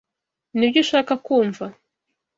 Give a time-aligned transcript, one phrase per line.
[0.57, 1.65] Nibyo ushaka kumva?